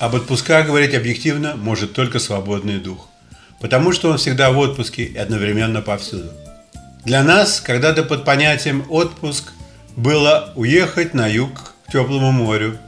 [0.00, 3.08] Об отпусках говорить объективно может только свободный дух,
[3.60, 6.32] потому что он всегда в отпуске и одновременно повсюду.
[7.04, 9.52] Для нас когда-то под понятием «отпуск»
[9.94, 12.78] было уехать на юг к теплому морю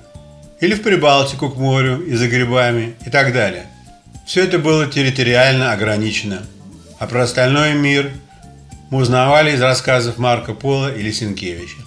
[0.61, 3.70] или в Прибалтику к морю и за грибами и так далее.
[4.31, 6.47] Все это было территориально ограничено,
[7.01, 8.13] а про остальной мир
[8.89, 11.79] мы узнавали из рассказов Марка Пола или Сенкевича.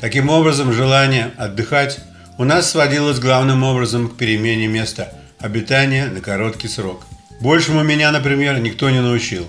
[0.00, 1.98] Таким образом, желание отдыхать
[2.38, 7.04] у нас сводилось главным образом к перемене места обитания на короткий срок.
[7.42, 9.46] Большему меня, например, никто не научил.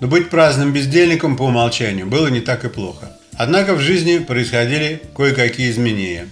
[0.00, 3.12] Но быть праздным бездельником по умолчанию было не так и плохо.
[3.34, 6.26] Однако в жизни происходили кое-какие изменения.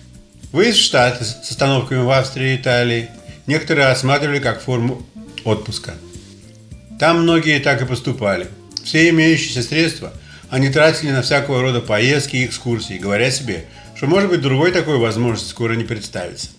[0.53, 3.11] Выезд в Штаты с остановками в Австрии и Италии
[3.47, 5.05] некоторые осматривали как форму
[5.45, 5.95] отпуска.
[6.99, 8.49] Там многие так и поступали.
[8.83, 10.13] Все имеющиеся средства
[10.51, 13.65] они тратили на всякого рода поездки и экскурсии, говоря себе,
[13.97, 16.51] что может быть другой такой возможности скоро не представится.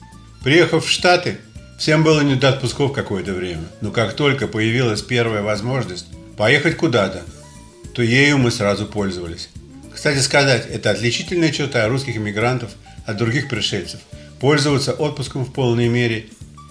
[0.43, 1.37] Приехав в Штаты,
[1.79, 7.23] всем было не до отпусков какое-то время, но как только появилась первая возможность поехать куда-то,
[7.93, 9.49] то ею мы сразу пользовались.
[9.93, 12.71] Кстати сказать, это отличительная черта русских иммигрантов
[13.05, 14.01] от других пришельцев–
[14.39, 16.27] пользоваться отпуском в полной мере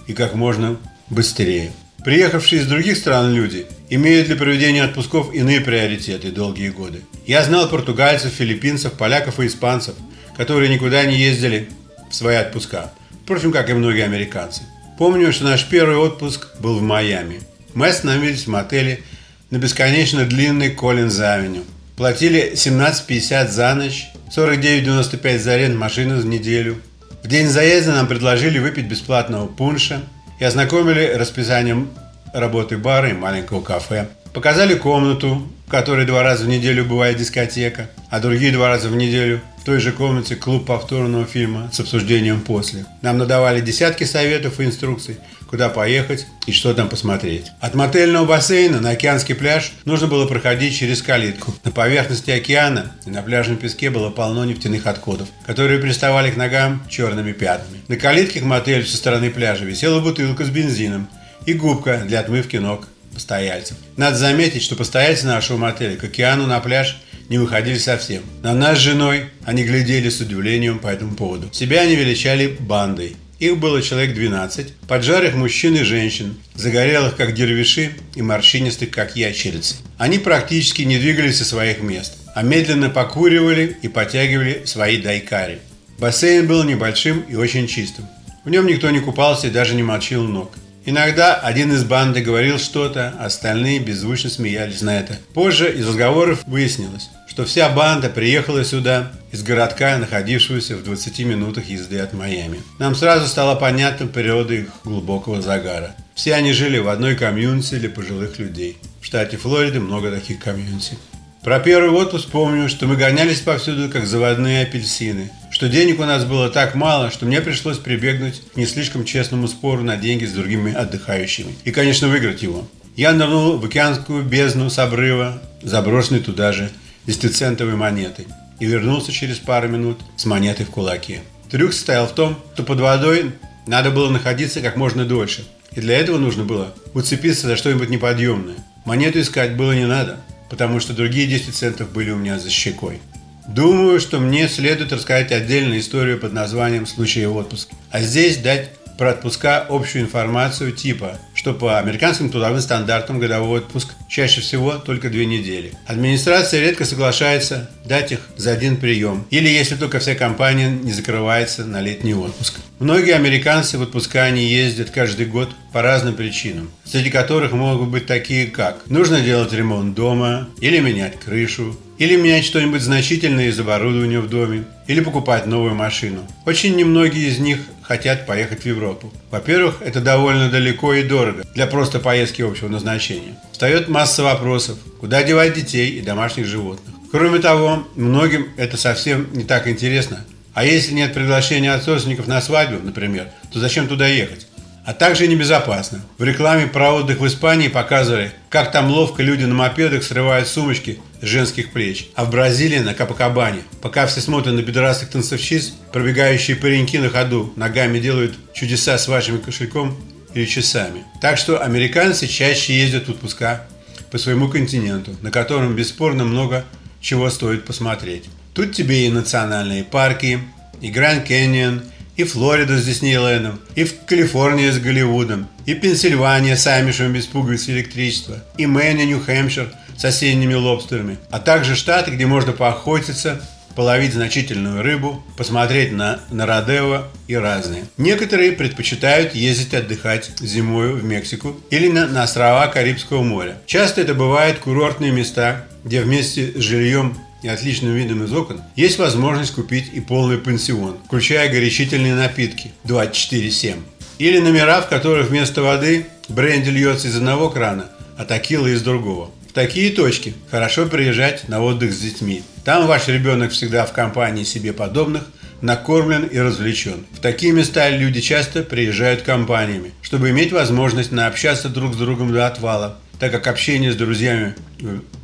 [0.06, 0.78] и как можно
[1.08, 1.72] быстрее.
[2.04, 7.00] Приехавшие из других стран люди имеют для проведения отпусков иные приоритеты долгие годы.
[7.26, 9.94] Я знал португальцев, филиппинцев, поляков и испанцев,
[10.36, 11.70] которые никуда не ездили
[12.10, 12.92] в свои отпуска.
[13.22, 14.64] Впрочем, как и многие американцы.
[14.98, 17.40] Помню, что наш первый отпуск был в Майами.
[17.72, 19.00] Мы остановились в мотеле
[19.48, 21.64] на бесконечно длинной Коллинз-авеню.
[21.96, 26.76] Платили 17,50 за ночь, 49,95 за аренду машины за неделю.
[27.22, 30.02] В день заезда нам предложили выпить бесплатного пунша
[30.44, 31.88] и ознакомили расписанием
[32.34, 34.08] работы бара и маленького кафе.
[34.34, 38.94] Показали комнату, в которой два раза в неделю бывает дискотека, а другие два раза в
[38.94, 42.84] неделю той же комнате клуб повторного фильма с обсуждением после.
[43.02, 45.16] Нам надавали десятки советов и инструкций,
[45.48, 47.46] куда поехать и что там посмотреть.
[47.60, 51.54] От мотельного бассейна на океанский пляж нужно было проходить через калитку.
[51.64, 56.82] На поверхности океана и на пляжном песке было полно нефтяных отходов, которые приставали к ногам
[56.90, 57.80] черными пятнами.
[57.88, 61.08] На калитке к мотелю со стороны пляжа висела бутылка с бензином
[61.46, 63.76] и губка для отмывки ног постояльцев.
[63.96, 66.98] Надо заметить, что постояльцы нашего мотеля к океану на пляж
[67.28, 68.22] не выходили совсем.
[68.42, 71.48] На нас с женой они глядели с удивлением по этому поводу.
[71.52, 73.16] Себя они величали бандой.
[73.38, 79.76] Их было человек 12, поджарых мужчин и женщин, загорелых как дервиши и морщинистых как ящерицы.
[79.98, 85.58] Они практически не двигались со своих мест, а медленно покуривали и потягивали свои дайкари.
[85.98, 88.06] Бассейн был небольшим и очень чистым.
[88.44, 90.52] В нем никто не купался и даже не мочил ног.
[90.86, 95.16] Иногда один из банды говорил что-то, остальные беззвучно смеялись на это.
[95.32, 101.70] Позже из разговоров выяснилось, что вся банда приехала сюда из городка, находившегося в 20 минутах
[101.70, 102.60] езды от Майами.
[102.78, 105.94] Нам сразу стало понятна природа их глубокого загара.
[106.14, 108.76] Все они жили в одной комьюнити для пожилых людей.
[109.00, 110.98] В штате Флорида много таких комьюнити.
[111.42, 115.30] Про первый отпуск помню, что мы гонялись повсюду, как заводные апельсины.
[115.54, 119.46] Что денег у нас было так мало, что мне пришлось прибегнуть к не слишком честному
[119.46, 121.54] спору на деньги с другими отдыхающими.
[121.62, 122.66] И, конечно, выиграть его.
[122.96, 126.72] Я нырнул в океанскую бездну с обрыва, заброшенной туда же,
[127.06, 128.26] десятицентовой монетой.
[128.58, 131.20] И вернулся через пару минут с монетой в кулаке.
[131.52, 133.30] Трюк состоял в том, что под водой
[133.68, 135.44] надо было находиться как можно дольше.
[135.76, 138.56] И для этого нужно было уцепиться за что-нибудь неподъемное.
[138.84, 140.18] Монету искать было не надо
[140.54, 143.00] потому что другие 10 центов были у меня за щекой.
[143.46, 147.74] Думаю, что мне следует рассказать отдельную историю под названием «Случаи отпуска».
[147.90, 153.92] А здесь дать про отпуска общую информацию типа, что по американским трудовым стандартам годовой отпуск
[154.08, 155.72] чаще всего только две недели.
[155.86, 161.64] Администрация редко соглашается дать их за один прием, или если только вся компания не закрывается
[161.64, 162.60] на летний отпуск.
[162.78, 168.06] Многие американцы в отпуска не ездят каждый год по разным причинам, среди которых могут быть
[168.06, 174.20] такие как нужно делать ремонт дома, или менять крышу, или менять что-нибудь значительное из оборудования
[174.20, 176.20] в доме, или покупать новую машину.
[176.44, 179.10] Очень немногие из них хотят поехать в Европу.
[179.30, 183.38] Во-первых, это довольно далеко и дорого для просто поездки общего назначения.
[183.52, 186.94] Встает масса вопросов, куда девать детей и домашних животных.
[187.10, 190.26] Кроме того, многим это совсем не так интересно.
[190.52, 194.46] А если нет приглашения от родственников на свадьбу, например, то зачем туда ехать?
[194.84, 196.02] а также небезопасно.
[196.18, 200.98] В рекламе про отдых в Испании показывали, как там ловко люди на мопедах срывают сумочки
[201.26, 202.08] женских плеч.
[202.14, 207.52] А в Бразилии на Капакабане, пока все смотрят на бедрастых танцовщиц, пробегающие пареньки на ходу
[207.56, 209.96] ногами делают чудеса с вашим кошельком,
[210.34, 211.04] или часами.
[211.20, 213.66] Так что американцы чаще ездят в отпуска
[214.10, 216.64] по своему континенту, на котором бесспорно много
[217.00, 218.24] чего стоит посмотреть.
[218.52, 220.40] Тут тебе и национальные парки,
[220.80, 221.82] и Гранд Canyon,
[222.16, 227.68] и Флорида с Диснейлендом, и в Калифорния с Голливудом, и Пенсильвания с Амишем без пуговиц
[227.68, 233.40] электричества, и Мэн и Нью-Хэмпшир с осенними лобстерами, а также штаты, где можно поохотиться,
[233.74, 237.84] половить значительную рыбу, посмотреть на, на Родео и разные.
[237.96, 243.58] Некоторые предпочитают ездить отдыхать зимой в Мексику или на, на острова Карибского моря.
[243.66, 248.98] Часто это бывают курортные места, где вместе с жильем и отличным видом из окон, есть
[248.98, 253.82] возможность купить и полный пансион, включая горячительные напитки 24-7.
[254.18, 259.30] Или номера, в которых вместо воды бренди льется из одного крана, а текила из другого.
[259.54, 262.42] Такие точки хорошо приезжать на отдых с детьми.
[262.64, 265.22] Там ваш ребенок всегда в компании себе подобных,
[265.60, 267.06] накормлен и развлечен.
[267.12, 272.48] В такие места люди часто приезжают компаниями, чтобы иметь возможность наобщаться друг с другом до
[272.48, 274.56] отвала, так как общение с друзьями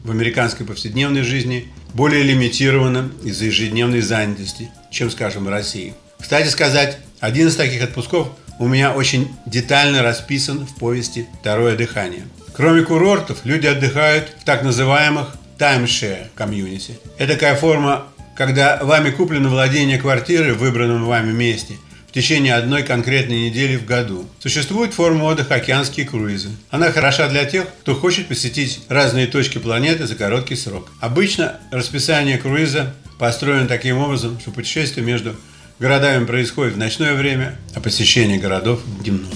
[0.05, 5.93] в американской повседневной жизни более лимитировано из-за ежедневной занятости, чем, скажем, в России.
[6.21, 8.29] Кстати сказать, один из таких отпусков
[8.61, 12.23] у меня очень детально расписан в повести «Второе дыхание».
[12.61, 15.29] Кроме курортов, люди отдыхают в так называемых
[15.59, 16.99] timeshare комьюнити.
[17.17, 21.79] Это такая форма, когда вами куплено владение квартиры в выбранном вами месте–
[22.09, 24.29] в течение одной конкретной недели в году.
[24.41, 26.51] Существует форма отдыха «Океанские круизы».
[26.69, 30.91] Она хороша для тех, кто хочет посетить разные точки планеты за короткий срок.
[31.01, 35.35] Обычно расписание круиза построено таким образом, что путешествие между
[35.79, 39.31] городами происходит в ночное время, а посещение городов– дневное.